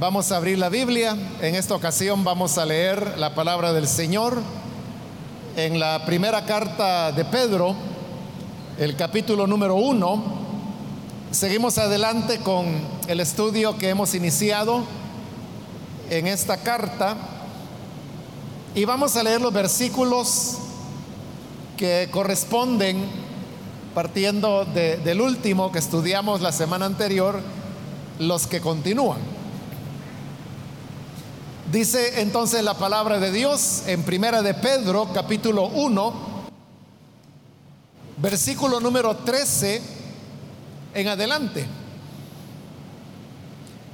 [0.00, 1.14] Vamos a abrir la Biblia.
[1.42, 4.40] En esta ocasión vamos a leer la palabra del Señor
[5.56, 7.74] en la primera carta de Pedro,
[8.78, 10.22] el capítulo número uno.
[11.32, 12.66] Seguimos adelante con
[13.08, 14.84] el estudio que hemos iniciado
[16.08, 17.16] en esta carta
[18.74, 20.56] y vamos a leer los versículos
[21.76, 23.04] que corresponden,
[23.94, 27.38] partiendo de- del último que estudiamos la semana anterior,
[28.18, 29.39] los que continúan.
[31.70, 36.12] Dice entonces la palabra de Dios en Primera de Pedro, capítulo 1,
[38.16, 39.80] versículo número 13
[40.94, 41.64] en adelante.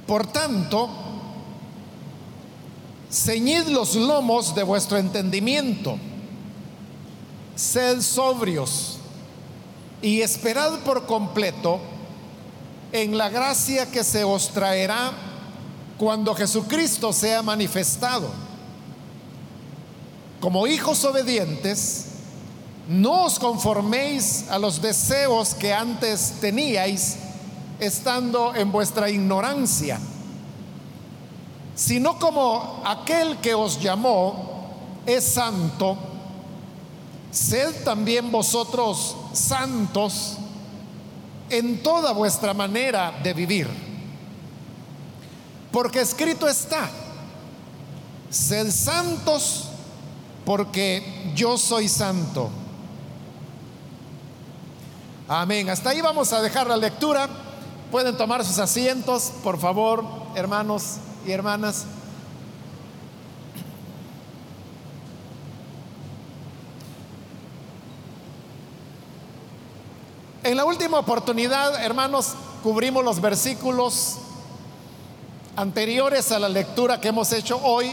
[0.07, 0.89] Por tanto,
[3.11, 5.99] ceñid los lomos de vuestro entendimiento,
[7.55, 8.97] sed sobrios
[10.01, 11.79] y esperad por completo
[12.91, 15.26] en la gracia que se os traerá
[15.97, 18.29] cuando Jesucristo sea manifestado.
[20.39, 22.05] Como hijos obedientes,
[22.87, 27.17] no os conforméis a los deseos que antes teníais
[27.79, 29.99] estando en vuestra ignorancia,
[31.75, 34.69] sino como aquel que os llamó
[35.05, 35.97] es santo,
[37.31, 40.37] sed también vosotros santos
[41.49, 43.86] en toda vuestra manera de vivir.
[45.77, 46.89] Porque escrito está,
[48.31, 49.65] sed santos
[50.43, 52.49] porque yo soy santo.
[55.27, 55.69] Amén.
[55.69, 57.29] Hasta ahí vamos a dejar la lectura.
[57.91, 60.95] Pueden tomar sus asientos, por favor, hermanos
[61.27, 61.85] y hermanas.
[70.43, 72.33] En la última oportunidad, hermanos,
[72.63, 74.21] cubrimos los versículos
[75.57, 77.91] anteriores a la lectura que hemos hecho hoy,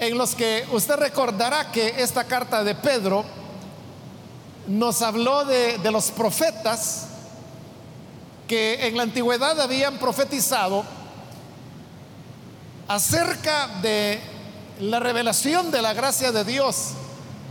[0.00, 3.24] en los que usted recordará que esta carta de Pedro
[4.66, 7.06] nos habló de, los profetas
[8.48, 10.84] que en la antigüedad habían profetizado
[12.88, 14.20] acerca de
[14.80, 16.90] la revelación de la gracia de Dios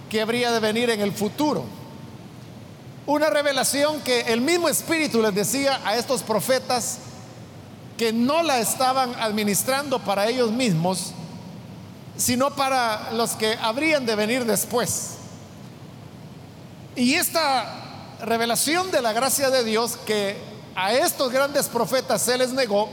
[0.10, 1.64] que habría de venir en el futuro.
[3.08, 7.00] Una revelación que el mismo Espíritu les decía a estos profetas
[7.98, 11.12] que no la estaban administrando para ellos mismos,
[12.18, 15.12] sino para los que habrían de venir después.
[16.96, 20.38] Y esta revelación de la gracia de Dios que
[20.76, 22.90] a estos grandes profetas se les negó,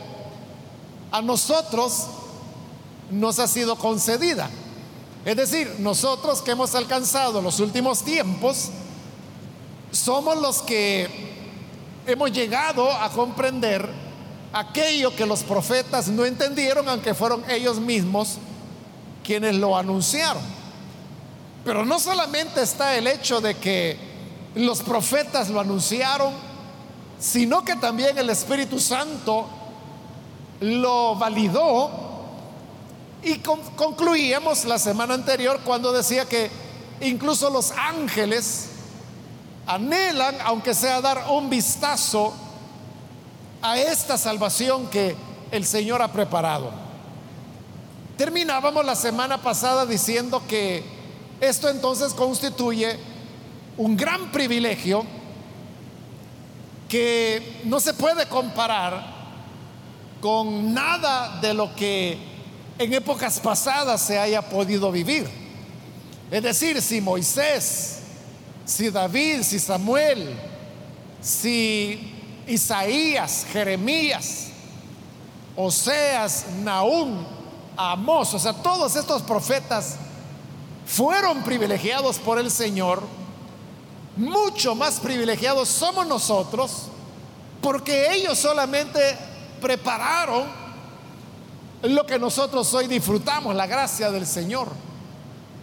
[1.10, 2.06] a nosotros
[3.10, 4.48] nos ha sido concedida.
[5.24, 8.70] Es decir, nosotros que hemos alcanzado los últimos tiempos,
[9.92, 11.08] somos los que
[12.06, 14.01] hemos llegado a comprender
[14.52, 18.38] aquello que los profetas no entendieron, aunque fueron ellos mismos
[19.24, 20.42] quienes lo anunciaron.
[21.64, 23.96] Pero no solamente está el hecho de que
[24.54, 26.32] los profetas lo anunciaron,
[27.18, 29.46] sino que también el Espíritu Santo
[30.60, 31.90] lo validó
[33.22, 36.50] y con- concluíamos la semana anterior cuando decía que
[37.00, 38.66] incluso los ángeles
[39.66, 42.32] anhelan, aunque sea dar un vistazo
[43.62, 45.14] a esta salvación que
[45.50, 46.70] el Señor ha preparado.
[48.16, 50.82] Terminábamos la semana pasada diciendo que
[51.40, 52.98] esto entonces constituye
[53.76, 55.04] un gran privilegio
[56.88, 59.22] que no se puede comparar
[60.20, 62.18] con nada de lo que
[62.78, 65.28] en épocas pasadas se haya podido vivir.
[66.30, 68.00] Es decir, si Moisés,
[68.64, 70.34] si David, si Samuel,
[71.20, 72.11] si
[72.46, 74.48] Isaías, Jeremías,
[75.56, 77.24] Oseas, Naúm,
[77.76, 79.96] Amós, o sea, todos estos profetas
[80.86, 83.02] fueron privilegiados por el Señor,
[84.16, 86.88] mucho más privilegiados somos nosotros,
[87.62, 89.16] porque ellos solamente
[89.60, 90.44] prepararon
[91.82, 94.68] lo que nosotros hoy disfrutamos, la gracia del Señor,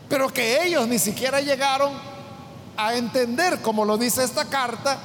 [0.07, 1.91] pero que ellos ni siquiera llegaron
[2.75, 4.97] a entender, como lo dice esta carta,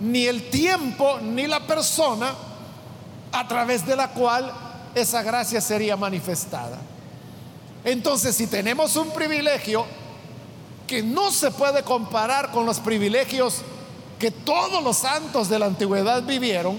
[0.00, 2.34] ni el tiempo ni la persona
[3.32, 4.52] a través de la cual
[4.94, 6.78] esa gracia sería manifestada.
[7.84, 9.84] Entonces, si tenemos un privilegio
[10.86, 13.62] que no se puede comparar con los privilegios
[14.18, 16.78] que todos los santos de la antigüedad vivieron,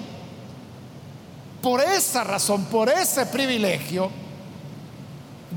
[1.62, 4.10] por esa razón, por ese privilegio,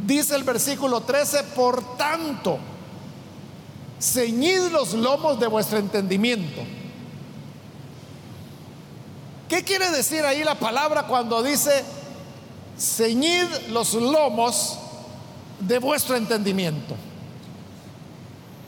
[0.06, 2.58] dice el versículo 13, por tanto,
[4.00, 6.62] ceñid los lomos de vuestro entendimiento.
[9.52, 11.84] ¿Qué quiere decir ahí la palabra cuando dice
[12.78, 14.78] ceñid los lomos
[15.60, 16.96] de vuestro entendimiento.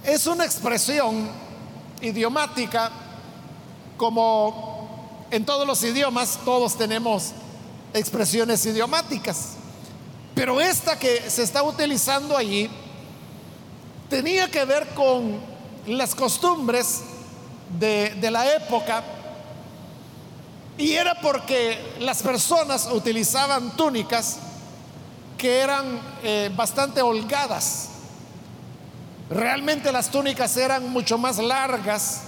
[0.03, 1.27] Es una expresión
[2.03, 2.91] idiomática
[3.97, 7.33] como en todos los idiomas, todos tenemos
[7.95, 9.53] expresiones idiomáticas.
[10.35, 12.69] Pero esta que se está utilizando allí
[14.11, 15.41] tenía que ver con
[15.87, 17.01] las costumbres
[17.79, 19.03] de, de la época
[20.77, 24.39] y era porque las personas utilizaban túnicas
[25.39, 27.91] que eran eh, bastante holgadas.
[29.31, 32.23] Realmente las túnicas eran mucho más largas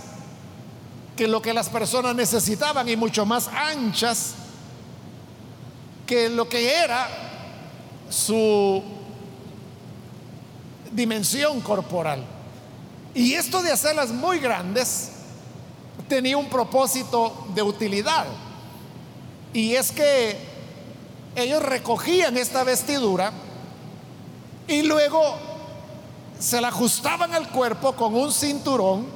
[1.16, 4.34] que lo que las personas necesitaban y mucho más anchas
[6.06, 7.08] que lo que era
[8.08, 8.82] su
[10.92, 12.24] dimensión corporal.
[13.14, 15.10] Y esto de hacerlas muy grandes
[16.08, 18.26] tenía un propósito de utilidad.
[19.52, 20.36] Y es que
[21.34, 23.32] ellos recogían esta vestidura
[24.68, 25.36] y luego
[26.38, 29.06] se la ajustaban al cuerpo con un cinturón.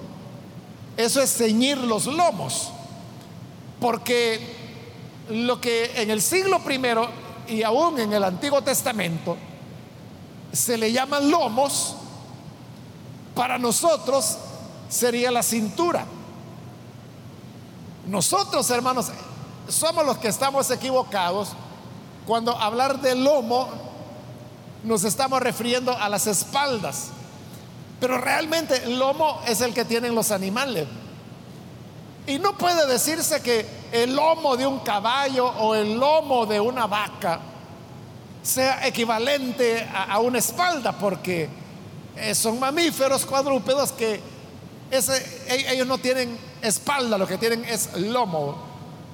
[0.97, 2.71] Eso es ceñir los lomos.
[3.81, 4.41] Porque
[5.31, 7.09] lo que en el siglo primero
[7.49, 9.37] y aún en el Antiguo Testamento
[10.53, 11.97] se le llaman lomos,
[13.35, 14.39] para nosotros
[14.89, 16.05] sería la cintura.
[18.11, 19.07] Nosotros, hermanos,
[19.69, 21.51] somos los que estamos equivocados
[22.27, 23.69] cuando hablar de lomo
[24.83, 27.11] nos estamos refiriendo a las espaldas.
[28.01, 30.89] Pero realmente el lomo es el que tienen los animales.
[32.27, 36.89] Y no puede decirse que el lomo de un caballo o el lomo de una
[36.89, 37.39] vaca
[38.43, 41.49] sea equivalente a, una espalda, porque
[42.17, 44.21] eh, son mamíferos cuadrúpedos que
[44.91, 48.57] e, ellos no tienen espalda, lo que tienen es lomo.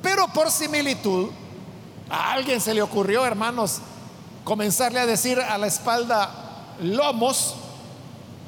[0.03, 1.31] Pero por similitud,
[2.09, 3.81] a alguien se le ocurrió, hermanos,
[4.45, 7.55] comenzarle a decir a la espalda lomos,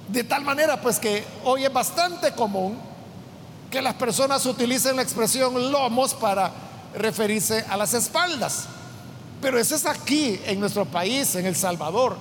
[0.09, 2.79] de tal manera pues que hoy es bastante común
[3.71, 6.51] que las personas utilicen la expresión lomos para
[6.94, 8.67] referirse a las espaldas.
[9.41, 12.17] Pero eso es aquí, en nuestro país, en El Salvador.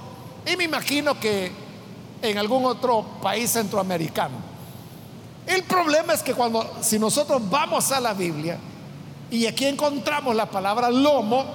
[0.45, 1.51] Y me imagino que
[2.21, 4.56] en algún otro país centroamericano.
[5.47, 8.57] El problema es que cuando, si nosotros vamos a la Biblia
[9.31, 11.45] y aquí encontramos la palabra lomo,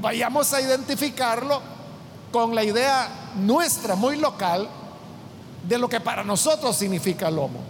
[0.00, 1.60] vayamos a identificarlo
[2.32, 4.66] con la idea nuestra, muy local,
[5.68, 7.60] de lo que para nosotros significa lomo.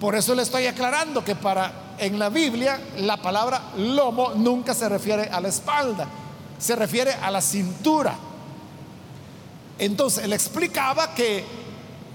[0.00, 4.88] Por eso le estoy aclarando que para en la Biblia la palabra lomo nunca se
[4.88, 6.06] refiere a la espalda,
[6.58, 8.14] se refiere a la cintura.
[9.78, 11.44] Entonces él explicaba que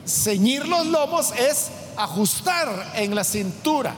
[0.05, 3.93] ceñir los lomos es ajustar en la cintura.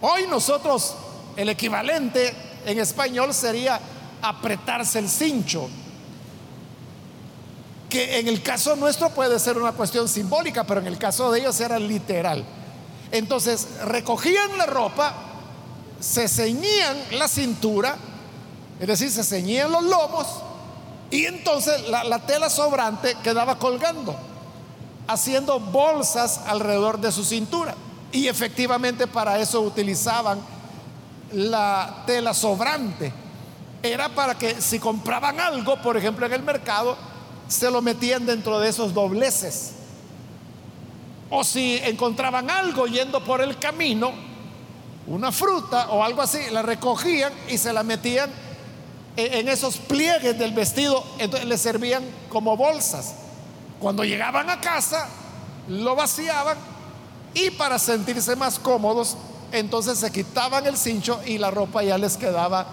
[0.00, 0.94] Hoy nosotros,
[1.36, 2.34] el equivalente
[2.66, 3.80] en español sería
[4.20, 5.68] apretarse el cincho,
[7.88, 11.40] que en el caso nuestro puede ser una cuestión simbólica, pero en el caso de
[11.40, 12.44] ellos era literal.
[13.12, 15.14] Entonces recogían la ropa,
[16.00, 17.96] se ceñían la cintura,
[18.80, 20.26] es decir, se ceñían los lomos,
[21.10, 24.25] y entonces la, la tela sobrante quedaba colgando
[25.06, 27.74] haciendo bolsas alrededor de su cintura.
[28.12, 30.38] Y efectivamente para eso utilizaban
[31.32, 33.12] la tela sobrante.
[33.82, 36.96] Era para que si compraban algo, por ejemplo en el mercado,
[37.48, 39.72] se lo metían dentro de esos dobleces.
[41.30, 44.12] O si encontraban algo yendo por el camino,
[45.06, 48.30] una fruta o algo así, la recogían y se la metían
[49.16, 53.14] en esos pliegues del vestido, entonces le servían como bolsas.
[53.80, 55.06] Cuando llegaban a casa,
[55.68, 56.56] lo vaciaban
[57.34, 59.16] y para sentirse más cómodos,
[59.52, 62.66] entonces se quitaban el cincho y la ropa ya les quedaba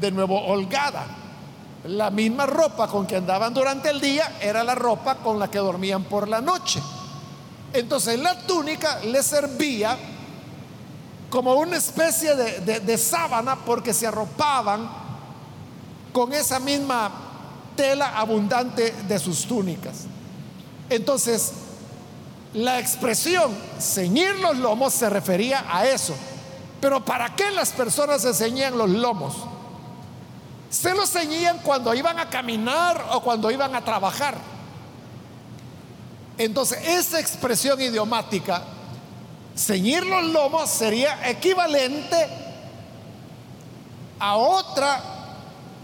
[0.00, 1.06] de nuevo holgada.
[1.84, 5.58] La misma ropa con que andaban durante el día era la ropa con la que
[5.58, 6.80] dormían por la noche.
[7.72, 9.96] Entonces la túnica les servía
[11.30, 14.88] como una especie de, de sábana porque se arropaban
[16.12, 17.10] con esa misma
[17.76, 20.06] tela abundante de sus túnicas.
[20.90, 21.52] Entonces,
[22.54, 26.14] la expresión ceñir los lomos se refería a eso.
[26.80, 29.34] Pero ¿para qué las personas se ceñían los lomos?
[30.70, 34.36] Se los ceñían cuando iban a caminar o cuando iban a trabajar.
[36.36, 38.62] Entonces, esa expresión idiomática,
[39.56, 42.28] ceñir los lomos, sería equivalente
[44.20, 45.02] a otra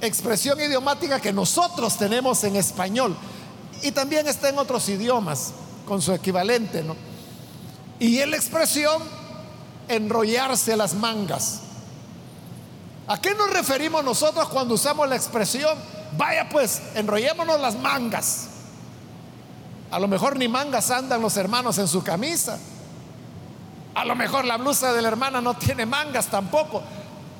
[0.01, 3.17] expresión idiomática que nosotros tenemos en español
[3.85, 5.53] y también está en otros idiomas
[5.87, 6.97] con su equivalente, ¿no?
[7.99, 9.03] Y en la expresión
[9.89, 11.61] enrollarse las mangas.
[13.07, 15.77] ¿A qué nos referimos nosotros cuando usamos la expresión,
[16.17, 18.47] vaya pues, enrollémonos las mangas?
[19.91, 22.59] A lo mejor ni mangas andan los hermanos en su camisa.
[23.95, 26.83] A lo mejor la blusa de la hermana no tiene mangas tampoco.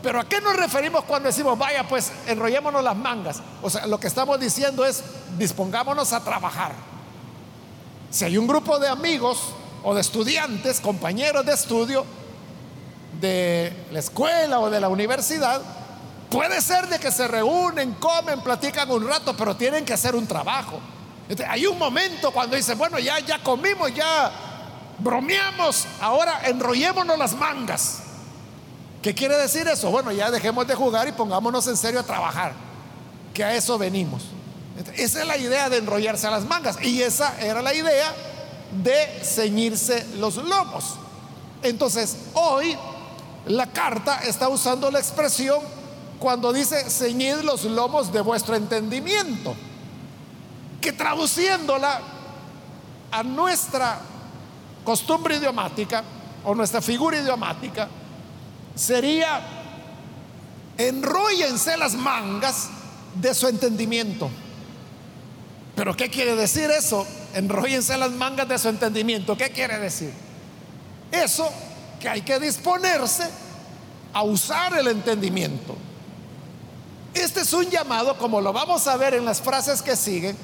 [0.05, 3.41] Pero ¿a qué nos referimos cuando decimos, vaya pues, enrollémonos las mangas?
[3.63, 5.03] O sea, lo que estamos diciendo es,
[5.39, 6.73] dispongámonos a trabajar.
[8.11, 9.39] Si hay un grupo de amigos
[9.83, 12.05] o de estudiantes, compañeros de estudio,
[13.19, 15.63] de la escuela o de la universidad,
[16.29, 20.27] puede ser de que se reúnen, comen, platican un rato, pero tienen que hacer un
[20.27, 20.81] trabajo.
[21.49, 24.31] hay un momento cuando dicen, bueno, ya, ya comimos, ya
[24.99, 28.04] bromeamos, ahora enrollémonos las mangas.
[29.05, 29.91] ¿Qué quiere decir eso?
[29.91, 32.55] Bueno, ya dejemos de jugar y pongámonos en serio a trabajar,
[33.35, 34.23] que a eso venimos.
[34.97, 38.15] Esa es la idea de enrollarse a las mangas y esa era la idea
[38.83, 40.95] de ceñirse los lomos.
[41.63, 42.79] Entonces, hoy
[43.45, 45.61] la carta está usando la expresión
[46.19, 49.55] cuando dice ceñid los lomos de vuestro entendimiento,
[50.81, 52.01] que traduciéndola
[53.11, 53.99] a nuestra
[54.83, 56.03] costumbre idiomática
[56.43, 57.87] o nuestra figura idiomática
[58.75, 59.41] sería
[60.77, 62.69] enróllense las mangas
[63.15, 64.31] de su entendimiento.
[65.77, 67.07] Pero ¿qué quiere decir eso?
[67.35, 69.37] Enróllense las mangas de su entendimiento.
[69.37, 70.13] ¿Qué quiere decir?
[71.11, 71.49] Eso
[72.01, 73.29] que hay que disponerse
[74.13, 75.77] a usar el entendimiento.
[77.13, 80.37] Este es un llamado, como lo vamos a ver en las frases que siguen,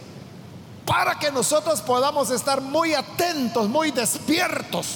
[0.87, 4.87] para que nosotros podamos estar muy atentos, muy despiertos.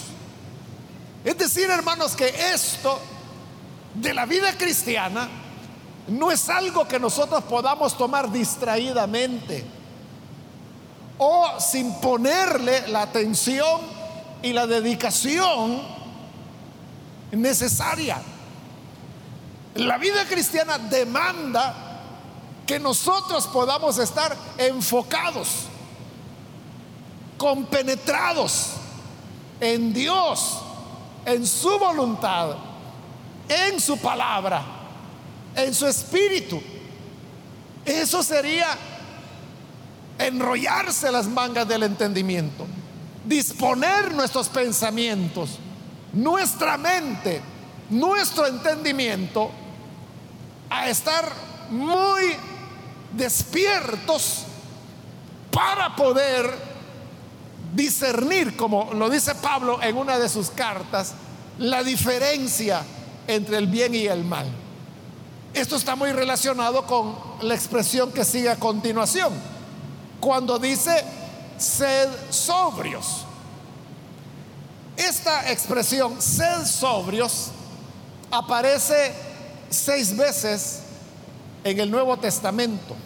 [1.24, 3.00] Es decir, hermanos, que esto
[3.94, 5.28] de la vida cristiana
[6.08, 9.64] no es algo que nosotros podamos tomar distraídamente
[11.18, 13.80] o sin ponerle la atención
[14.42, 15.80] y la dedicación
[17.32, 18.20] necesaria.
[19.74, 21.74] La vida cristiana demanda
[22.66, 25.48] que nosotros podamos estar enfocados,
[27.38, 28.70] compenetrados
[29.60, 30.58] en Dios,
[31.24, 32.56] en su voluntad,
[33.48, 34.62] en su palabra,
[35.56, 36.60] en su espíritu.
[37.84, 38.68] Eso sería
[40.18, 42.66] enrollarse las mangas del entendimiento,
[43.24, 45.58] disponer nuestros pensamientos
[46.14, 47.40] nuestra mente,
[47.90, 49.50] nuestro entendimiento
[50.70, 51.30] a estar
[51.70, 52.34] muy
[53.12, 54.44] despiertos
[55.50, 56.50] para poder
[57.74, 61.14] discernir, como lo dice Pablo en una de sus cartas,
[61.58, 62.82] la diferencia
[63.26, 64.46] entre el bien y el mal.
[65.52, 69.32] Esto está muy relacionado con la expresión que sigue a continuación,
[70.20, 71.04] cuando dice,
[71.56, 73.24] sed sobrios.
[74.96, 77.50] Esta expresión, sed sobrios,
[78.30, 79.12] aparece
[79.70, 80.80] seis veces
[81.62, 82.96] en el Nuevo Testamento.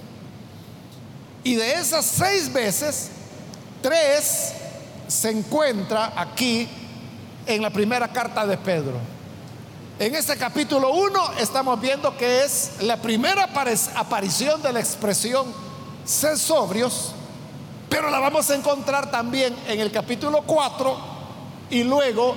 [1.45, 3.11] Y de esas seis veces,
[3.83, 4.53] tres
[5.07, 6.69] se encuentra aquí
[7.47, 9.18] en la primera carta de Pedro.
[10.01, 13.51] En este capítulo 1 estamos viendo que es la primera
[13.97, 15.53] aparición de la expresión
[16.05, 17.11] sed sobrios,
[17.89, 20.97] pero la vamos a encontrar también en el capítulo 4
[21.71, 22.37] y luego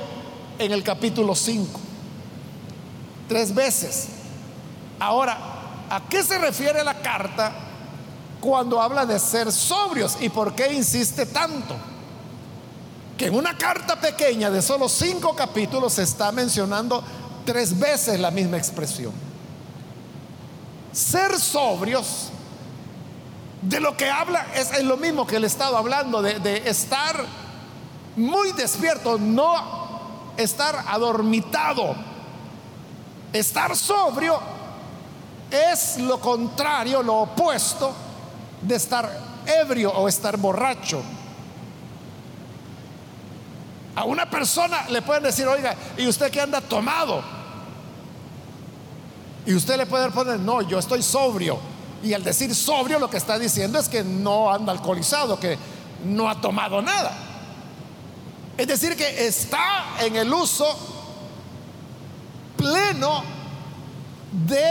[0.57, 1.79] en el capítulo 5.
[3.27, 4.07] Tres veces.
[4.99, 5.37] Ahora,
[5.87, 7.51] ¿a qué se refiere la carta
[8.39, 11.75] cuando habla de ser sobrios y por qué insiste tanto?
[13.19, 17.03] Que en una carta pequeña de solo cinco capítulos se está mencionando
[17.45, 19.13] tres veces la misma expresión.
[20.91, 22.29] Ser sobrios,
[23.61, 27.23] de lo que habla es, lo mismo que el estado hablando, de, de estar
[28.15, 31.95] muy despierto, no estar adormitado.
[33.31, 34.39] Estar sobrio
[35.49, 37.93] es lo contrario, lo opuesto
[38.61, 39.09] de estar
[39.45, 41.01] ebrio o estar borracho.
[44.01, 47.21] A una persona le pueden decir, oiga, ¿y usted qué anda tomado?
[49.45, 51.59] Y usted le puede poner, no, yo estoy sobrio.
[52.01, 55.55] Y al decir sobrio lo que está diciendo es que no anda alcoholizado, que
[56.03, 57.15] no ha tomado nada.
[58.57, 60.65] Es decir, que está en el uso
[62.57, 63.21] pleno
[64.31, 64.65] de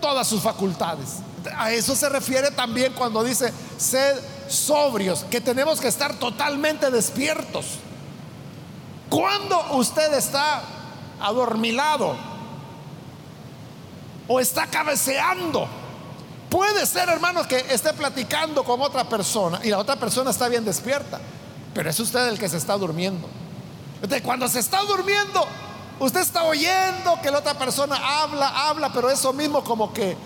[0.00, 1.16] todas sus facultades.
[1.54, 4.16] A eso se refiere también cuando dice sed
[4.48, 7.80] sobrios, que tenemos que estar totalmente despiertos.
[9.08, 10.62] Cuando usted está
[11.20, 12.16] adormilado
[14.28, 15.68] o está cabeceando,
[16.50, 20.64] puede ser, hermanos, que esté platicando con otra persona y la otra persona está bien
[20.64, 21.20] despierta
[21.76, 23.28] pero es usted el que se está durmiendo.
[23.96, 25.46] Entonces, cuando se está durmiendo,
[26.00, 30.16] usted está oyendo que la otra persona habla, habla, pero eso mismo como que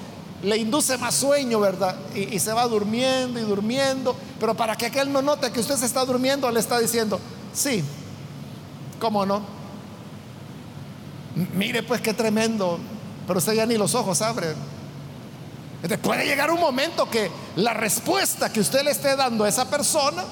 [0.44, 1.96] le induce más sueño, ¿verdad?
[2.14, 4.14] Y, y, se va durmiendo y durmiendo.
[4.38, 7.18] Pero para que aquel no note que usted se está durmiendo, le está diciendo,
[7.52, 7.82] sí,
[9.00, 9.42] ¿cómo no?
[11.54, 12.78] Mire pues qué tremendo,
[13.26, 14.54] pero usted ya ni los ojos abre.
[16.02, 20.22] Puede llegar un momento que la respuesta que usted le esté dando a esa persona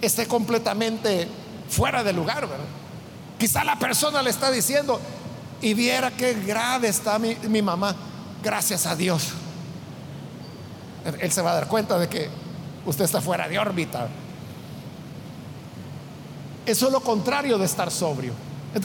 [0.00, 1.26] esté completamente
[1.68, 2.46] fuera de lugar.
[3.38, 5.00] Quizá la persona le está diciendo,
[5.62, 7.96] y viera qué grave está mi mamá,
[8.42, 9.28] gracias a Dios.
[11.20, 12.28] Él se va a dar cuenta de que
[12.84, 14.08] usted está fuera de órbita.
[16.68, 18.34] Eso es lo contrario de estar sobrio.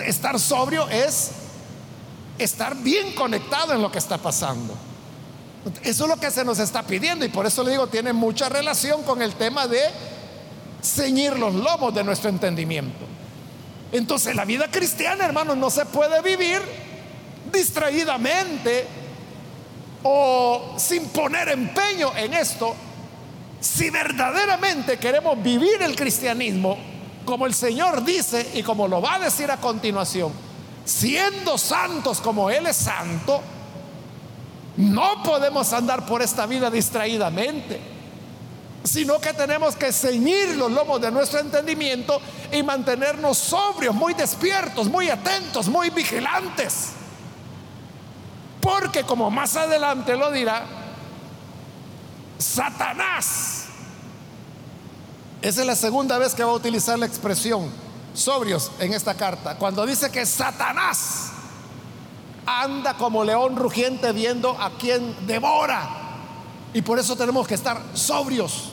[0.06, 1.32] Estar sobrio es
[2.38, 4.74] estar bien conectado en lo que está pasando.
[5.84, 8.48] Eso es lo que se nos está pidiendo y por eso le digo, tiene mucha
[8.48, 9.82] relación con el tema de
[10.82, 13.06] ceñir los lomos de nuestro entendimiento.
[13.92, 16.62] Entonces la vida cristiana, hermanos, no se puede vivir
[17.52, 18.88] distraídamente
[20.04, 22.74] o sin poner empeño en esto
[23.60, 26.93] si verdaderamente queremos vivir el cristianismo
[27.26, 30.32] como el Señor dice y como lo va a decir a continuación,
[30.86, 33.42] siendo santos como Él es santo,
[34.78, 37.80] no podemos andar por esta vida distraídamente,
[38.84, 42.20] sino que tenemos que ceñir los lomos de nuestro entendimiento
[42.52, 46.90] y mantenernos sobrios, muy despiertos, muy atentos, muy vigilantes.
[48.60, 50.66] Porque como más adelante lo dirá,
[52.38, 53.63] Satanás,
[55.44, 57.70] esa es la segunda vez que va a utilizar la expresión
[58.14, 61.32] sobrios en esta carta, cuando dice que Satanás
[62.46, 65.90] anda como león rugiente viendo a quien devora.
[66.74, 68.70] Y por eso tenemos que estar sobrios.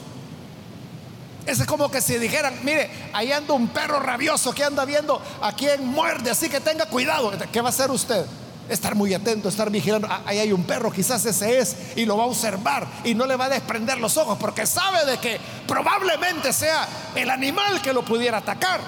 [1.45, 5.53] Es como que si dijeran, mire, ahí anda un perro rabioso que anda viendo a
[5.53, 7.33] quien muerde, así que tenga cuidado.
[7.53, 8.25] ¿Qué va a hacer usted?
[8.71, 10.07] Estar muy atento, estar vigilando.
[10.11, 13.27] Ah, ahí hay un perro, quizás ese es, y lo va a observar y no
[13.27, 17.92] le va a desprender los ojos porque sabe de que probablemente sea el animal que
[17.92, 18.81] lo pudiera atacar.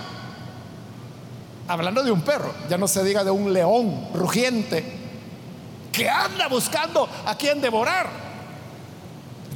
[1.66, 4.85] Hablando de un perro, ya no se diga de un león rugiente
[5.92, 8.09] que anda buscando a quien devorar.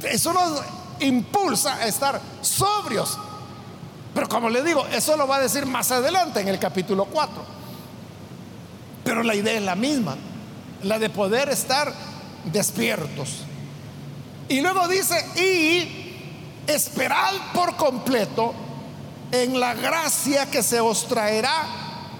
[0.03, 0.61] Eso nos
[0.99, 3.17] impulsa a estar sobrios.
[4.13, 7.57] Pero como le digo, eso lo va a decir más adelante en el capítulo 4.
[9.03, 10.17] Pero la idea es la misma,
[10.83, 11.93] la de poder estar
[12.45, 13.43] despiertos.
[14.49, 16.15] Y luego dice, y
[16.67, 18.53] esperad por completo
[19.31, 21.63] en la gracia que se os traerá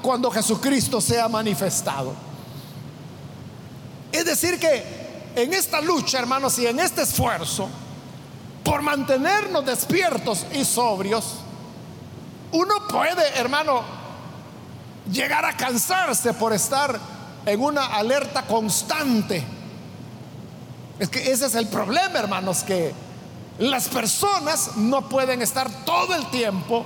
[0.01, 2.13] cuando Jesucristo sea manifestado.
[4.11, 4.83] Es decir, que
[5.35, 7.69] en esta lucha, hermanos, y en este esfuerzo
[8.63, 11.35] por mantenernos despiertos y sobrios,
[12.51, 13.81] uno puede, hermano,
[15.11, 16.99] llegar a cansarse por estar
[17.47, 19.41] en una alerta constante.
[20.99, 22.93] Es que ese es el problema, hermanos, que
[23.57, 26.86] las personas no pueden estar todo el tiempo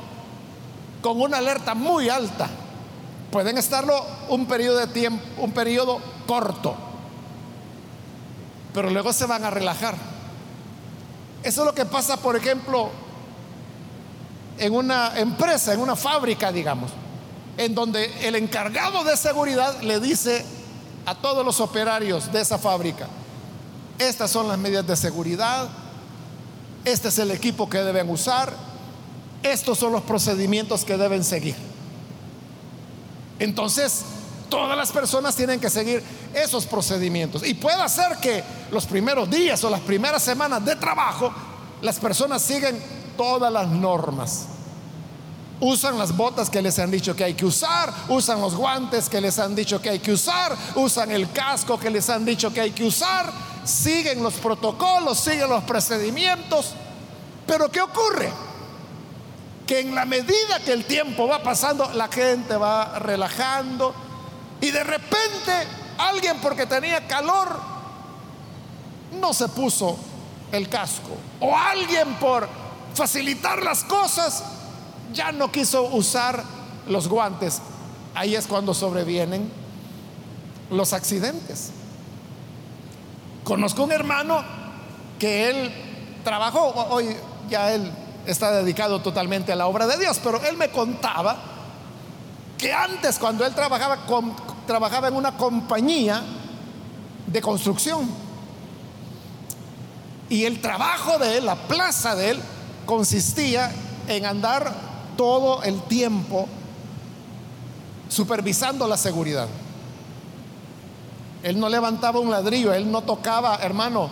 [1.01, 2.47] con una alerta muy alta.
[3.31, 6.75] Pueden estarlo un periodo de tiempo, un periodo corto,
[8.71, 9.95] pero luego se van a relajar.
[11.41, 12.91] Eso es lo que pasa, por ejemplo,
[14.59, 16.91] en una empresa, en una fábrica, digamos,
[17.57, 20.45] en donde el encargado de seguridad le dice
[21.05, 23.07] a todos los operarios de esa fábrica,
[23.99, 25.69] estas son las medidas de seguridad,
[26.85, 28.53] este es el equipo que deben usar,
[29.43, 31.55] estos son los procedimientos que deben seguir.
[33.39, 34.03] Entonces,
[34.49, 37.43] todas las personas tienen que seguir esos procedimientos.
[37.45, 41.33] Y puede ser que los primeros días o las primeras semanas de trabajo,
[41.81, 42.79] las personas siguen
[43.17, 44.45] todas las normas.
[45.61, 49.21] Usan las botas que les han dicho que hay que usar, usan los guantes que
[49.21, 52.61] les han dicho que hay que usar, usan el casco que les han dicho que
[52.61, 53.31] hay que usar,
[53.63, 56.73] siguen los protocolos, siguen los procedimientos.
[57.47, 58.31] Pero ¿qué ocurre?
[59.71, 63.95] que en la medida que el tiempo va pasando, la gente va relajando
[64.59, 65.53] y de repente
[65.97, 67.57] alguien porque tenía calor
[69.17, 69.97] no se puso
[70.51, 72.49] el casco o alguien por
[72.93, 74.43] facilitar las cosas
[75.13, 76.43] ya no quiso usar
[76.87, 77.61] los guantes.
[78.13, 79.51] Ahí es cuando sobrevienen
[80.69, 81.71] los accidentes.
[83.43, 84.43] Conozco un hermano
[85.19, 85.71] que él
[86.23, 87.15] trabajó, hoy
[87.49, 87.91] ya él
[88.25, 91.37] está dedicado totalmente a la obra de Dios, pero él me contaba
[92.57, 93.99] que antes cuando él trabajaba,
[94.67, 96.21] trabajaba en una compañía
[97.25, 98.09] de construcción,
[100.29, 102.41] y el trabajo de él, la plaza de él,
[102.85, 103.69] consistía
[104.07, 106.47] en andar todo el tiempo
[108.09, 109.47] supervisando la seguridad.
[111.43, 114.09] Él no levantaba un ladrillo, él no tocaba, hermano,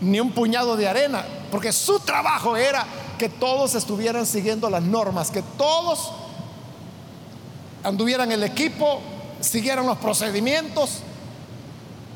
[0.00, 2.86] ni un puñado de arena, porque su trabajo era
[3.18, 6.12] que todos estuvieran siguiendo las normas, que todos
[7.82, 9.00] anduvieran el equipo,
[9.40, 11.00] siguieran los procedimientos.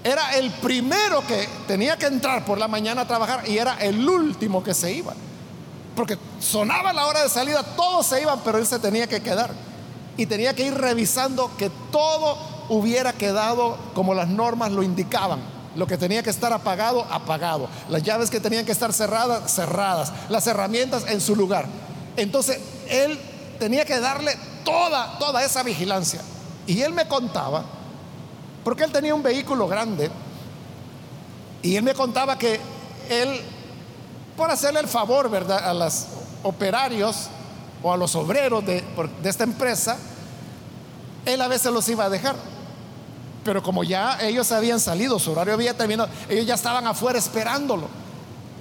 [0.03, 4.09] Era el primero que tenía que entrar por la mañana a trabajar y era el
[4.09, 5.15] último que se iba.
[5.99, 9.51] Porque sonaba la hora de salida, todos se iban, pero él se tenía que quedar.
[10.17, 15.41] Y tenía que ir revisando que todo hubiera quedado como las normas lo indicaban.
[15.75, 17.69] Lo que tenía que estar apagado, apagado.
[17.89, 20.13] Las llaves que tenían que estar cerradas, cerradas.
[20.29, 21.67] Las herramientas en su lugar.
[22.17, 23.19] Entonces, él
[23.59, 26.21] tenía que darle toda, toda esa vigilancia.
[26.69, 27.65] Y él me contaba,
[28.63, 30.13] porque él tenía un vehículo grande,
[31.61, 32.61] y él me contaba que
[33.11, 33.41] él,
[34.39, 36.07] por hacerle el favor, ¿verdad?, a los
[36.45, 37.29] operarios
[37.83, 38.83] o a los obreros de,
[39.23, 39.99] de esta empresa,
[41.27, 42.37] él a veces los iba a dejar.
[43.45, 47.89] Pero como ya ellos habían salido, su horario había terminado, ellos ya estaban afuera esperándolo.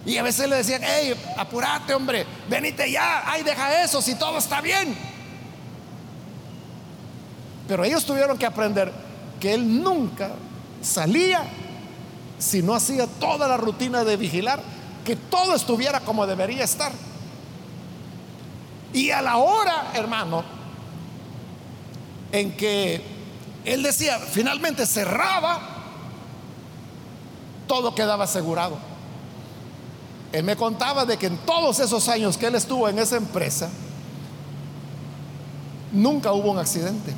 [0.04, 4.40] Y a veces le decían, hey, apúrate, hombre, venite ya, ay, deja eso, si todo
[4.40, 4.98] está bien.
[7.68, 8.92] Pero ellos tuvieron que aprender
[9.40, 10.32] que él nunca
[10.82, 11.44] salía
[12.40, 14.62] si no hacía toda la rutina de vigilar,
[15.08, 16.92] que todo estuviera como debería estar.
[18.92, 20.44] Y a la hora, hermano,
[22.34, 23.02] en que
[23.64, 25.62] él decía, finalmente cerraba,
[27.68, 28.78] todo quedaba asegurado.
[30.34, 33.70] Él me contaba de que en todos esos años que él estuvo en esa empresa,
[35.94, 37.14] nunca hubo un accidente.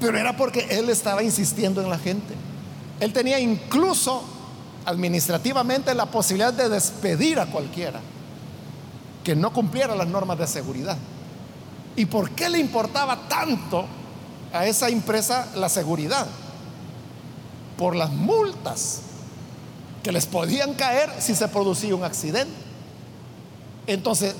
[0.00, 2.34] Pero era porque él estaba insistiendo en la gente.
[3.00, 4.33] Él tenía incluso
[4.86, 8.00] administrativamente la posibilidad de despedir a cualquiera
[9.22, 10.96] que no cumpliera las normas de seguridad.
[11.96, 13.86] ¿Y por qué le importaba tanto
[14.54, 16.26] a esa empresa la seguridad
[17.76, 19.00] por las multas
[20.02, 22.54] que les podían caer si se producía un accidente.
[23.86, 24.34] Entonces,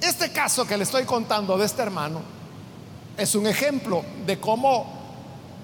[0.00, 2.20] este caso que le estoy contando de este hermano
[3.18, 4.86] es un ejemplo de cómo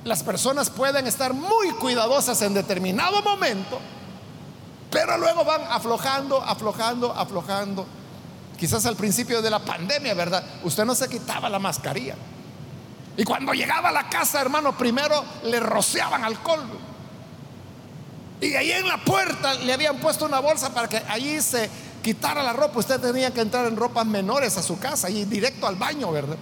[0.04, 3.78] las personas pueden estar muy cuidadosas en determinado momento,
[4.90, 7.86] pero luego van aflojando, aflojando, aflojando.
[8.56, 10.42] Quizás al principio de la pandemia, ¿verdad?
[10.64, 12.16] Usted no se quitaba la mascarilla.
[13.16, 16.62] Y cuando llegaba a la casa, hermano, primero le rociaban alcohol.
[18.40, 21.68] Y ahí en la puerta le habían puesto una bolsa para que allí se
[22.02, 22.78] quitara la ropa.
[22.78, 26.36] Usted tenía que entrar en ropas menores a su casa y directo al baño, ¿verdad?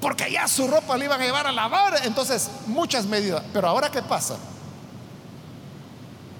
[0.00, 2.00] Porque ya su ropa le iban a llevar a lavar.
[2.04, 3.42] Entonces, muchas medidas.
[3.52, 4.36] Pero ahora, ¿qué pasa?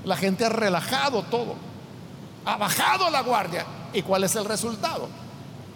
[0.07, 1.57] La gente ha relajado todo.
[2.45, 3.67] Ha bajado la guardia.
[3.93, 5.09] ¿Y cuál es el resultado?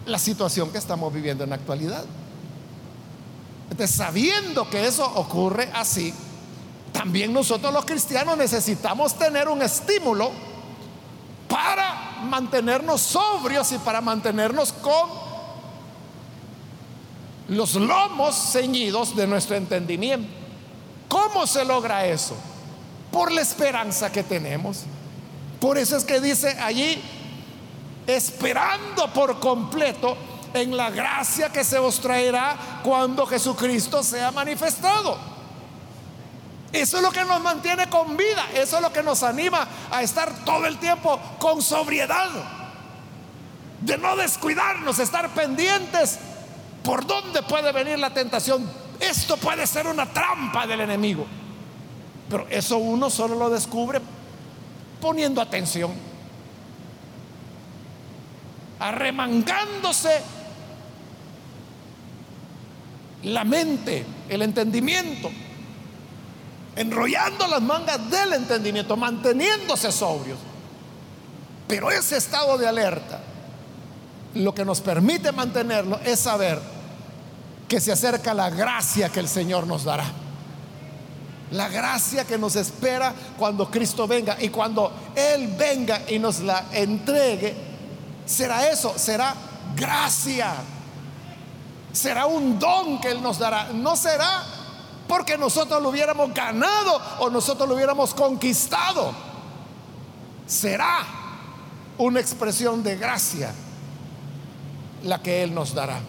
[0.05, 2.05] La situación que estamos viviendo en la actualidad.
[3.69, 6.13] Entonces, sabiendo que eso ocurre así,
[6.93, 10.31] también nosotros los cristianos necesitamos tener un estímulo
[11.49, 15.09] para mantenernos sobrios y para mantenernos con
[17.49, 20.29] los lomos ceñidos de nuestro entendimiento.
[21.09, 22.37] ¿Cómo se logra eso?
[23.11, 24.83] Por la esperanza que tenemos.
[25.59, 27.01] Por eso es que dice allí,
[28.07, 30.17] esperando por completo
[30.53, 35.17] en la gracia que se os traerá cuando Jesucristo sea manifestado.
[36.71, 40.01] Eso es lo que nos mantiene con vida, eso es lo que nos anima a
[40.01, 42.29] estar todo el tiempo con sobriedad,
[43.81, 46.17] de no descuidarnos, estar pendientes
[46.83, 48.69] por dónde puede venir la tentación.
[48.99, 51.25] Esto puede ser una trampa del enemigo,
[52.31, 53.99] pero eso uno solo lo descubre
[55.01, 55.91] poniendo atención,
[58.79, 60.21] arremangándose
[63.23, 65.29] la mente, el entendimiento,
[66.77, 70.39] enrollando las mangas del entendimiento, manteniéndose sobrios.
[71.67, 73.19] Pero ese estado de alerta,
[74.35, 76.61] lo que nos permite mantenerlo es saber
[77.67, 80.20] que se acerca la gracia que el Señor nos dará.
[81.51, 86.65] La gracia que nos espera cuando Cristo venga y cuando Él venga y nos la
[86.71, 87.53] entregue,
[88.25, 89.35] será eso, será
[89.75, 90.53] gracia
[91.93, 93.69] será un don que Él nos dará.
[93.73, 94.43] No será
[95.07, 99.13] porque nosotros lo hubiéramos ganado o nosotros lo hubiéramos conquistado.
[100.45, 101.05] Será
[101.97, 103.53] una expresión de gracia
[105.03, 105.99] la que Él nos dará.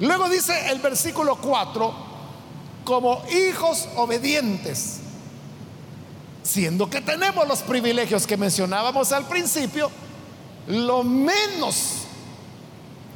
[0.00, 1.94] Luego dice el versículo 4,
[2.86, 5.00] como hijos obedientes,
[6.44, 9.90] siendo que tenemos los privilegios que mencionábamos al principio,
[10.68, 12.04] lo menos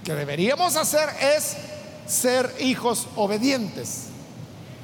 [0.04, 1.56] que deberíamos hacer es
[2.04, 4.06] ser hijos obedientes.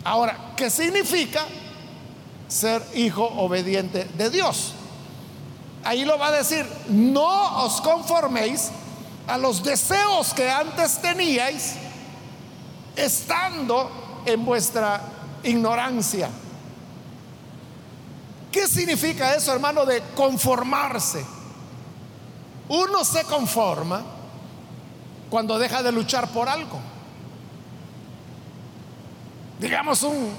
[0.04, 1.44] Ahora, ¿qué significa
[2.46, 4.72] ser hijo obediente de Dios?
[5.82, 8.70] Ahí lo va a decir, no os conforméis
[9.26, 11.74] a los deseos que antes teníais
[12.94, 15.00] estando en vuestra
[15.42, 16.28] ignorancia.
[18.50, 21.24] ¿Qué significa eso, hermano, de conformarse?
[22.68, 24.02] Uno se conforma
[25.30, 26.80] cuando deja de luchar por algo.
[29.60, 30.32] Digamos, un,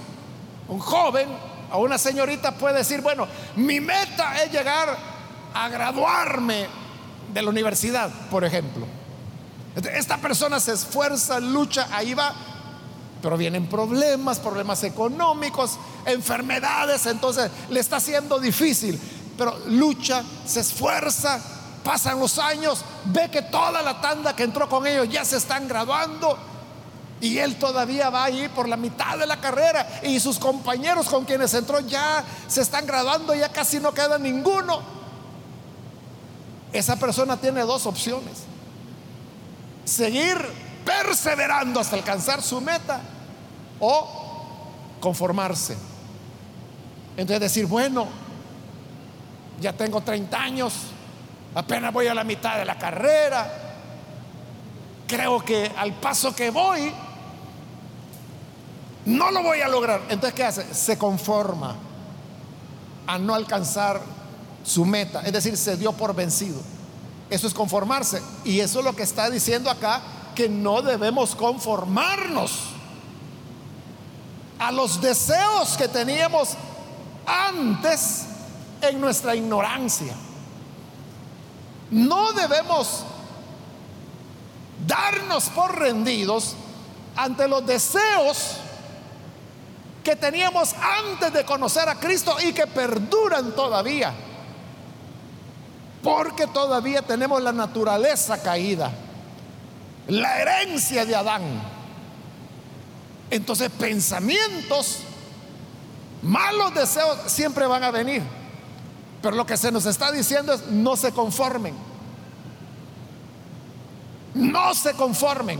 [0.67, 1.29] un joven
[1.71, 4.97] o una señorita puede decir, bueno, mi meta es llegar
[5.53, 6.67] a graduarme
[7.33, 8.85] de la universidad, por ejemplo.
[9.93, 12.33] Esta persona se esfuerza, lucha, ahí va,
[13.27, 18.97] pero vienen problemas, problemas económicos, enfermedades, entonces le está haciendo difícil,
[19.37, 21.37] pero lucha, se esfuerza,
[21.83, 25.67] pasan los años, ve que toda la tanda que entró con ellos ya se están
[25.67, 26.37] graduando
[27.19, 31.25] y él todavía va ahí por la mitad de la carrera y sus compañeros con
[31.25, 34.79] quienes entró ya se están graduando, ya casi no queda ninguno.
[36.71, 38.37] Esa persona tiene dos opciones.
[39.83, 40.37] Seguir
[40.85, 43.01] perseverando hasta alcanzar su meta
[43.79, 44.07] o
[44.99, 45.77] conformarse.
[47.15, 48.07] Entonces decir, bueno,
[49.59, 50.73] ya tengo 30 años,
[51.55, 53.51] apenas voy a la mitad de la carrera,
[55.07, 56.91] creo que al paso que voy,
[59.05, 60.01] no lo voy a lograr.
[60.09, 60.73] Entonces, ¿qué hace?
[60.73, 61.75] Se conforma
[63.07, 64.01] a no alcanzar
[64.63, 66.59] su meta, es decir, se dio por vencido.
[67.29, 68.21] Eso es conformarse.
[68.43, 70.01] Y eso es lo que está diciendo acá,
[70.35, 72.76] que no debemos conformarnos
[74.59, 76.55] a los deseos que teníamos
[77.25, 78.25] antes
[78.81, 80.13] en nuestra ignorancia.
[81.91, 83.03] No debemos
[84.85, 86.55] darnos por rendidos
[87.15, 88.57] ante los deseos
[90.03, 94.13] que teníamos antes de conocer a Cristo y que perduran todavía.
[96.01, 98.91] Porque todavía tenemos la naturaleza caída,
[100.07, 101.76] la herencia de Adán.
[103.29, 104.99] Entonces pensamientos,
[106.21, 108.23] malos deseos siempre van a venir.
[109.21, 111.75] Pero lo que se nos está diciendo es no se conformen.
[114.33, 115.59] No se conformen.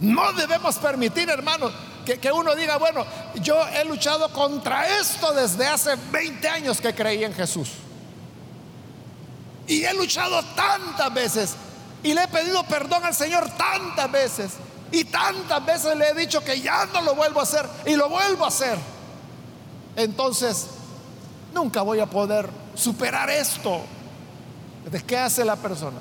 [0.00, 1.72] No debemos permitir, hermanos,
[2.04, 3.04] que, uno diga, bueno,
[3.42, 7.70] yo he luchado contra esto desde hace 20 años que creí en Jesús.
[9.66, 11.54] Y he luchado tantas veces
[12.02, 14.52] y le he pedido perdón al Señor tantas veces.
[14.90, 18.08] Y tantas veces le he dicho que ya no lo vuelvo a hacer y lo
[18.08, 18.78] vuelvo a hacer.
[19.96, 20.68] Entonces,
[21.52, 23.80] nunca voy a poder superar esto.
[24.90, 25.98] ¿De qué hace la persona?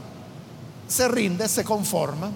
[0.88, 2.30] Se rinde, se conforma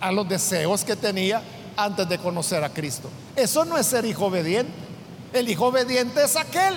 [0.00, 1.42] a los deseos que tenía
[1.76, 3.10] antes de conocer a Cristo.
[3.34, 4.72] Eso no es ser hijo obediente.
[5.32, 6.74] El hijo obediente es aquel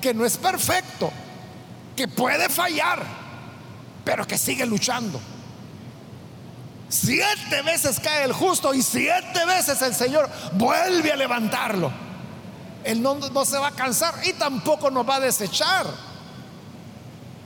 [0.00, 1.10] que no es perfecto,
[1.96, 3.02] que puede fallar,
[4.08, 5.20] pero que sigue luchando.
[6.88, 11.92] Siete veces cae el justo y siete veces el Señor vuelve a levantarlo.
[12.84, 15.84] Él no, no, se va a cansar y tampoco nos va a desechar.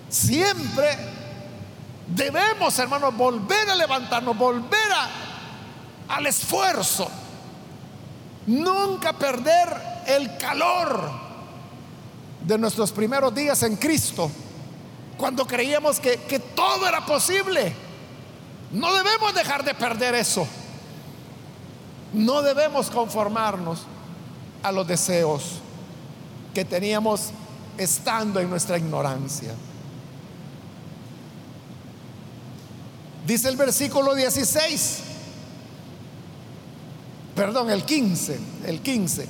[0.09, 0.97] Siempre
[2.07, 4.93] Debemos, hermanos, volver a levantarnos, volver
[6.09, 7.11] al esfuerzo.
[8.47, 11.11] Nunca perder el calor
[12.45, 14.31] de nuestros primeros días en Cristo,
[15.17, 17.75] cuando creíamos que, que todo era posible.
[18.73, 20.47] No debemos dejar de perder eso.
[22.13, 23.83] No debemos conformarnos
[24.63, 25.61] a los deseos
[26.55, 27.31] que teníamos
[27.79, 29.55] estando en nuestra ignorancia.
[33.27, 34.99] Dice el versículo 16,
[37.37, 39.29] perdón, el 15, el 15,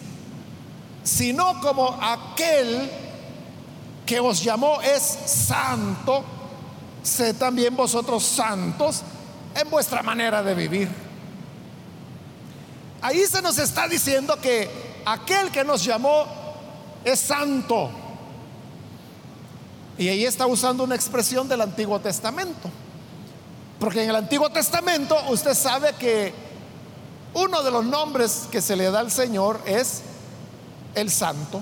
[1.04, 2.90] sino como aquel
[4.06, 6.24] que os llamó es santo,
[7.02, 9.02] sé también vosotros santos
[9.54, 10.88] en vuestra manera de vivir.
[13.00, 14.70] Ahí se nos está diciendo que
[15.04, 16.24] aquel que nos llamó
[17.04, 17.90] es santo.
[19.98, 22.70] Y ahí está usando una expresión del Antiguo Testamento.
[23.78, 26.32] Porque en el Antiguo Testamento usted sabe que
[27.34, 30.02] uno de los nombres que se le da al Señor es
[30.94, 31.60] el santo.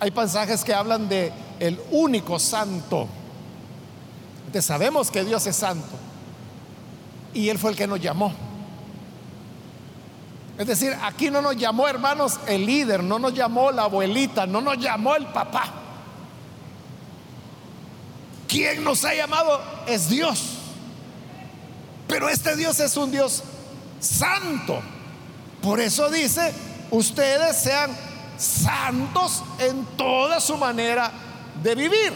[0.00, 3.08] Hay pasajes que hablan de el único santo.
[4.46, 5.96] Entonces sabemos que Dios es santo.
[7.34, 8.32] Y Él fue el que nos llamó.
[10.56, 14.60] Es decir, aquí no nos llamó, hermanos, el líder, no nos llamó la abuelita, no
[14.60, 15.72] nos llamó el papá.
[18.48, 20.54] quien nos ha llamado es Dios.
[22.08, 23.44] Pero este Dios es un Dios
[24.00, 24.80] santo.
[25.62, 26.52] Por eso dice,
[26.90, 27.90] ustedes sean
[28.38, 31.10] santos en toda su manera
[31.62, 32.12] de vivir.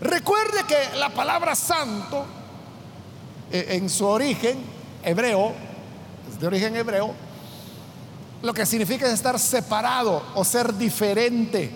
[0.00, 2.26] Recuerde que la palabra santo,
[3.50, 4.58] eh, en su origen
[5.02, 5.52] hebreo,
[6.38, 7.14] de origen hebreo,
[8.42, 11.70] lo que significa es estar separado o ser diferente.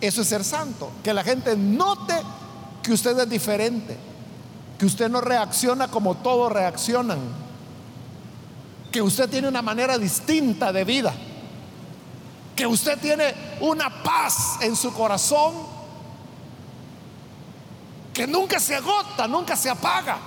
[0.00, 0.90] Eso es ser santo.
[1.02, 2.14] Que la gente note
[2.82, 3.96] que usted es diferente.
[4.78, 7.18] Que usted no reacciona como todos reaccionan.
[8.92, 11.14] Que usted tiene una manera distinta de vida.
[12.58, 15.54] Que usted tiene una paz en su corazón
[18.12, 20.18] que nunca se agota, nunca se apaga.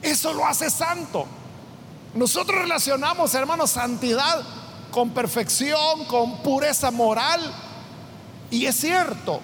[0.00, 1.26] Eso lo hace santo.
[2.14, 4.42] Nosotros relacionamos, hermanos, santidad
[4.90, 7.42] con perfección, con pureza moral.
[8.50, 9.40] Y es cierto,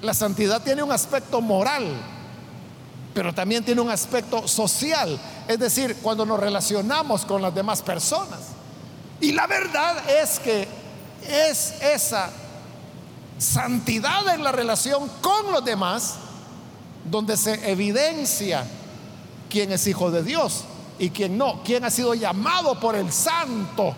[0.00, 1.86] la santidad tiene un aspecto moral,
[3.14, 5.20] pero también tiene un aspecto social.
[5.46, 8.51] Es decir, cuando nos relacionamos con las demás personas.
[9.22, 10.66] Y la verdad es que
[11.28, 12.28] es esa
[13.38, 16.16] santidad en la relación con los demás
[17.04, 18.64] donde se evidencia
[19.48, 20.64] quién es hijo de Dios
[20.98, 23.94] y quién no, quién ha sido llamado por el santo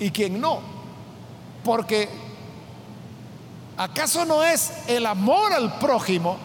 [0.00, 0.60] y quién no.
[1.62, 2.08] Porque
[3.76, 6.38] ¿acaso no es el amor al prójimo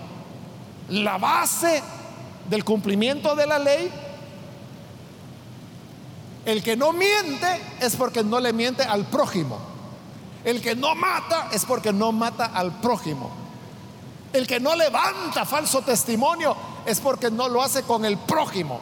[0.90, 1.82] la base
[2.50, 4.07] del cumplimiento de la ley?
[6.48, 9.60] El que no miente es porque no le miente al prójimo.
[10.46, 13.30] El que no mata es porque no mata al prójimo.
[14.32, 16.56] El que no levanta falso testimonio
[16.86, 18.80] es porque no lo hace con el prójimo.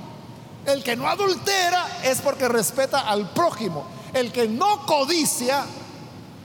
[0.63, 3.83] El que no adultera es porque respeta al prójimo.
[4.13, 5.65] El que no codicia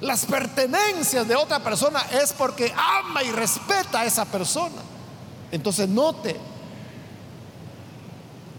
[0.00, 4.80] las pertenencias de otra persona es porque ama y respeta a esa persona.
[5.52, 6.40] Entonces note,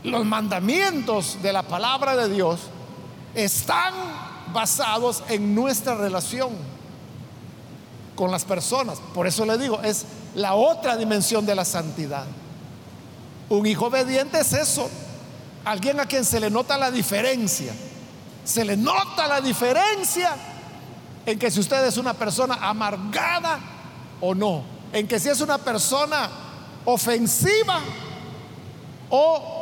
[0.03, 2.59] los mandamientos de la palabra de Dios
[3.35, 3.93] están
[4.53, 6.49] basados en nuestra relación
[8.15, 8.99] con las personas.
[9.13, 12.25] Por eso le digo, es la otra dimensión de la santidad.
[13.49, 14.89] Un hijo obediente es eso.
[15.65, 17.73] Alguien a quien se le nota la diferencia.
[18.43, 20.35] Se le nota la diferencia
[21.25, 23.59] en que si usted es una persona amargada
[24.19, 24.63] o no.
[24.93, 26.29] En que si es una persona
[26.85, 27.79] ofensiva
[29.09, 29.61] o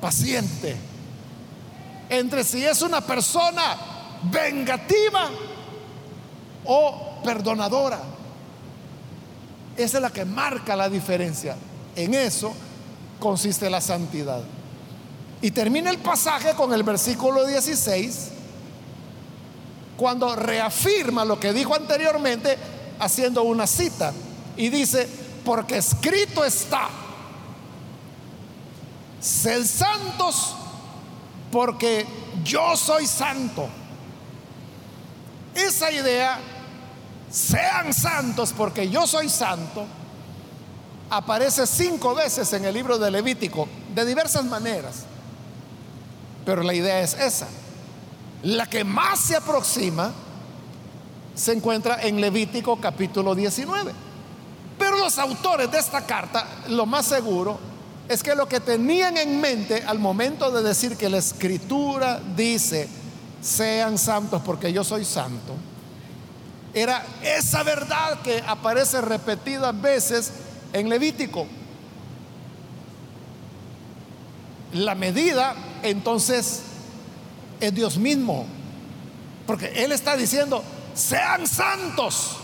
[0.00, 0.76] paciente.
[2.08, 3.76] Entre si es una persona
[4.30, 5.30] vengativa
[6.64, 8.00] o perdonadora.
[9.76, 11.56] Esa es la que marca la diferencia.
[11.94, 12.54] En eso
[13.18, 14.42] consiste la santidad.
[15.42, 18.28] Y termina el pasaje con el versículo 16,
[19.96, 22.56] cuando reafirma lo que dijo anteriormente,
[22.98, 24.12] haciendo una cita.
[24.56, 25.06] Y dice,
[25.44, 26.88] porque escrito está,
[29.20, 30.54] sed santos
[31.50, 32.06] porque
[32.44, 33.68] yo soy santo.
[35.54, 36.38] Esa idea,
[37.30, 39.86] sean santos porque yo soy santo,
[41.10, 45.04] aparece cinco veces en el libro de Levítico, de diversas maneras.
[46.44, 47.48] Pero la idea es esa.
[48.42, 50.12] La que más se aproxima
[51.34, 53.92] se encuentra en Levítico capítulo 19.
[54.78, 57.58] Pero los autores de esta carta, lo más seguro,
[58.08, 62.88] es que lo que tenían en mente al momento de decir que la escritura dice,
[63.40, 65.54] sean santos porque yo soy santo,
[66.72, 70.32] era esa verdad que aparece repetidas veces
[70.72, 71.46] en Levítico.
[74.72, 76.62] La medida entonces
[77.60, 78.46] es Dios mismo,
[79.46, 80.62] porque Él está diciendo,
[80.94, 82.36] sean santos.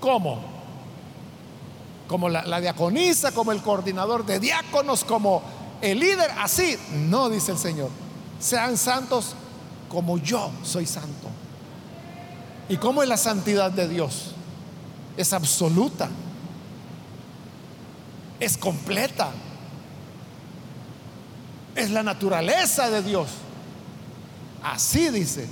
[0.00, 0.59] ¿Cómo?
[2.10, 5.42] Como la, diaconisa, como el coordinador de diáconos, como
[5.80, 6.76] el líder, así.
[7.08, 7.88] No, dice el Señor,
[8.40, 9.36] sean santos
[9.88, 11.28] como yo soy santo.
[12.68, 14.32] ¿Y cómo es la santidad de Dios?
[15.16, 16.08] Es absoluta
[18.40, 19.30] es completa.
[21.76, 23.28] Es la naturaleza de Dios.
[24.62, 25.46] Así dice,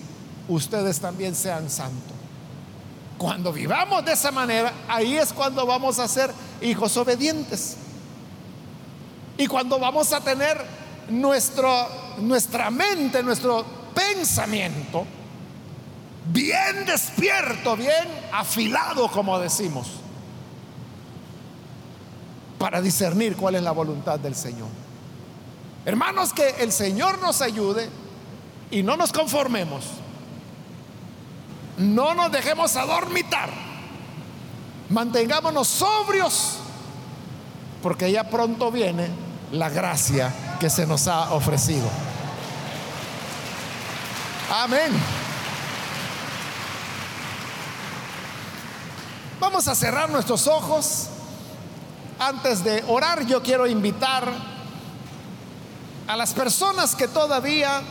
[0.49, 2.17] ustedes también sean santos.
[3.19, 6.33] Cuando vivamos de esa manera, ahí es cuando vamos a ser
[6.63, 7.77] hijos obedientes.
[9.37, 10.59] Y cuando vamos a tener
[11.09, 11.89] nuestro,
[12.19, 15.07] nuestra mente, nuestro pensamiento
[16.27, 19.89] bien despierto, bien afilado, como decimos
[22.59, 24.69] para discernir cuál es la voluntad del Señor.
[25.85, 27.89] Hermanos, que el Señor nos ayude
[28.71, 29.85] y no nos conformemos
[31.79, 33.68] no nos dejemos adormitar.
[34.91, 36.57] Mantengámonos sobrios,
[37.83, 39.09] porque ya pronto viene
[39.53, 41.89] la gracia que se nos ha ofrecido.
[44.51, 44.93] Amén.
[49.39, 51.09] Vamos a cerrar nuestros ojos.
[52.19, 54.33] Antes de orar, yo quiero invitar
[56.07, 57.83] a las personas que todavía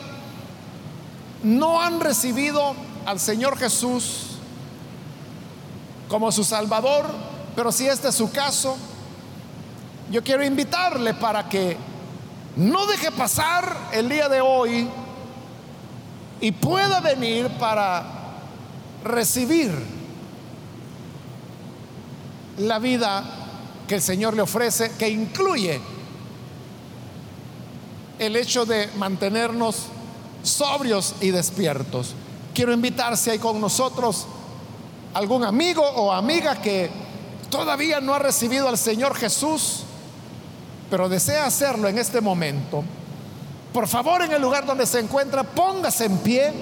[1.44, 2.76] no han recibido
[3.06, 4.37] al Señor Jesús
[6.08, 7.06] como su Salvador,
[7.56, 8.78] pero si este es su caso,
[10.12, 11.78] yo quiero invitarle para que
[12.56, 14.88] no deje pasar el día de hoy
[16.40, 18.04] y pueda venir para
[19.04, 19.72] recibir
[22.58, 23.24] la vida
[23.88, 25.80] que el Señor le ofrece, que incluye
[28.20, 29.84] el hecho de mantenernos
[30.44, 32.14] sobrios y despiertos.
[32.54, 34.26] Quiero invitarse ahí con nosotros
[35.18, 36.92] algún amigo o amiga que
[37.50, 39.82] todavía no ha recibido al Señor Jesús,
[40.92, 42.84] pero desea hacerlo en este momento.
[43.74, 46.54] Por favor, en el lugar donde se encuentra, póngase en pie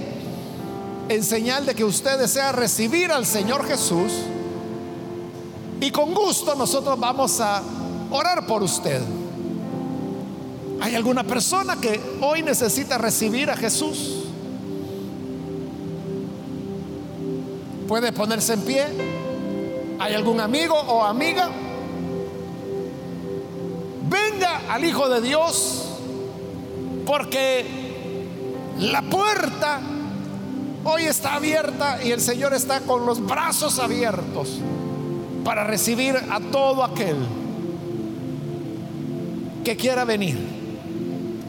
[1.10, 4.14] en señal de que usted desea recibir al Señor Jesús.
[5.82, 7.62] Y con gusto nosotros vamos a
[8.10, 9.02] orar por usted.
[10.80, 14.25] ¿Hay alguna persona que hoy necesita recibir a Jesús?
[17.88, 18.86] ¿Puede ponerse en pie?
[20.00, 21.50] ¿Hay algún amigo o amiga?
[24.10, 25.86] Venga al Hijo de Dios
[27.06, 27.66] porque
[28.80, 29.80] la puerta
[30.84, 34.60] hoy está abierta y el Señor está con los brazos abiertos
[35.44, 37.18] para recibir a todo aquel
[39.64, 40.38] que quiera venir.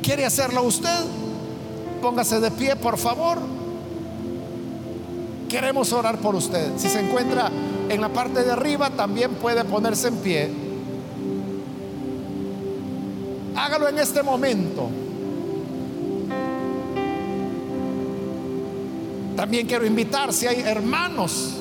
[0.02, 1.04] ¿Quiere hacerlo usted?
[2.02, 3.55] Póngase de pie, por favor.
[5.48, 6.72] Queremos orar por usted.
[6.76, 7.50] Si se encuentra
[7.88, 10.50] en la parte de arriba, también puede ponerse en pie.
[13.54, 14.88] Hágalo en este momento.
[19.36, 21.54] También quiero invitar si hay hermanos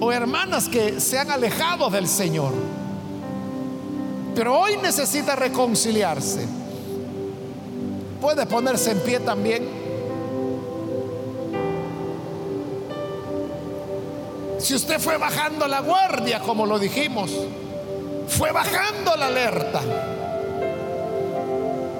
[0.00, 2.52] o hermanas que se han alejado del Señor,
[4.34, 6.46] pero hoy necesita reconciliarse
[8.24, 9.83] puede ponerse en pie también.
[14.64, 17.30] Si usted fue bajando la guardia, como lo dijimos,
[18.28, 19.82] fue bajando la alerta.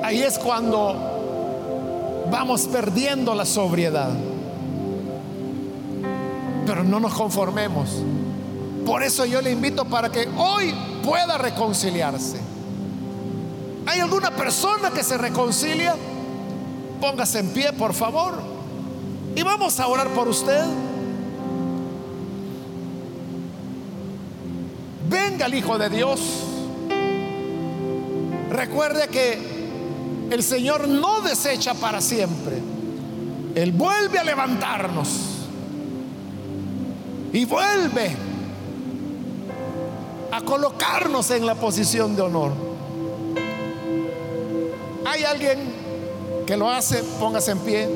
[0.02, 4.08] Ahí es cuando vamos perdiendo la sobriedad.
[6.64, 8.02] Pero no nos conformemos.
[8.86, 12.40] Por eso yo le invito para que hoy pueda reconciliarse.
[13.84, 15.96] ¿Hay alguna persona que se reconcilia?
[16.98, 18.40] Póngase en pie, por favor.
[19.36, 20.64] Y vamos a orar por usted.
[25.14, 26.20] Venga el Hijo de Dios.
[28.50, 29.38] Recuerde que
[30.28, 32.60] el Señor no desecha para siempre.
[33.54, 35.08] Él vuelve a levantarnos.
[37.32, 38.16] Y vuelve
[40.32, 42.52] a colocarnos en la posición de honor.
[45.06, 45.60] Hay alguien
[46.44, 47.88] que lo hace, póngase en pie.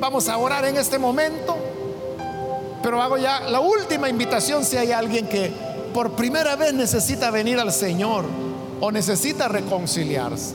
[0.00, 1.56] Vamos a orar en este momento,
[2.86, 5.50] pero hago ya la última invitación si hay alguien que
[5.92, 8.24] por primera vez necesita venir al Señor
[8.80, 10.54] o necesita reconciliarse.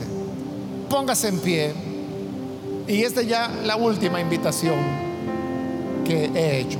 [0.88, 1.74] Póngase en pie.
[2.88, 4.76] Y esta es ya la última invitación
[6.06, 6.78] que he hecho.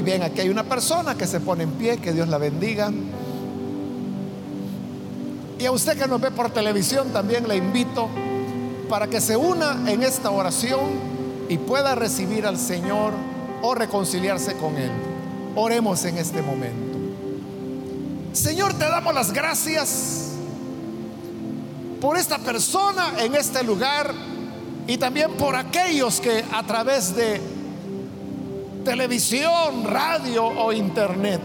[0.00, 2.90] bien, aquí hay una persona que se pone en pie, que Dios la bendiga.
[5.58, 8.08] Y a usted que nos ve por televisión también le invito
[8.88, 11.08] para que se una en esta oración
[11.48, 13.12] y pueda recibir al Señor
[13.62, 14.90] o reconciliarse con Él.
[15.56, 16.98] Oremos en este momento.
[18.32, 20.30] Señor, te damos las gracias
[22.00, 24.14] por esta persona en este lugar
[24.86, 27.40] y también por aquellos que a través de
[28.84, 31.40] televisión, radio o internet,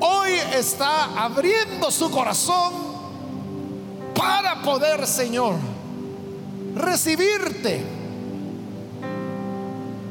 [0.00, 2.87] hoy está abriendo su corazón
[4.18, 5.54] para poder, Señor,
[6.74, 7.84] recibirte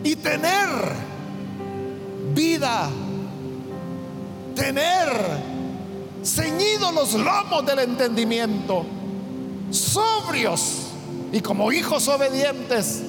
[0.01, 0.69] y tener
[2.33, 2.89] vida,
[4.55, 5.09] tener
[6.23, 8.85] ceñidos los lomos del entendimiento,
[9.71, 10.83] sobrios
[11.33, 13.01] y como hijos obedientes,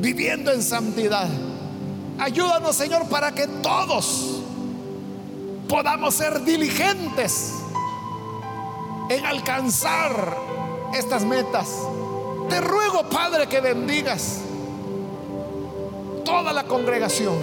[0.00, 1.28] viviendo en santidad.
[2.18, 4.40] Ayúdanos, Señor, para que todos
[5.68, 7.59] podamos ser diligentes
[9.10, 10.36] en alcanzar
[10.94, 11.68] estas metas.
[12.48, 14.38] Te ruego, Padre, que bendigas
[16.24, 17.36] toda la congregación.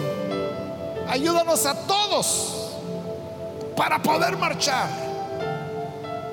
[1.10, 2.72] Ayúdanos a todos
[3.76, 4.88] para poder marchar,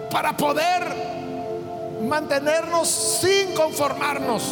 [0.09, 4.43] para poder mantenernos sin conformarnos,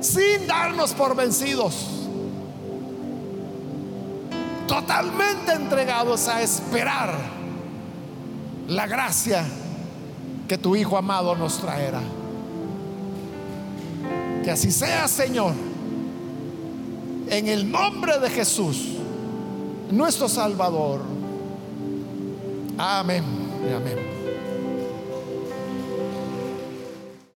[0.00, 1.74] sin darnos por vencidos,
[4.66, 7.41] totalmente entregados a esperar
[8.68, 9.44] la gracia
[10.48, 12.02] que tu Hijo amado nos traerá.
[14.44, 15.52] Que así sea, Señor,
[17.28, 18.96] en el nombre de Jesús,
[19.90, 21.00] nuestro Salvador.
[22.76, 24.11] Amén amén.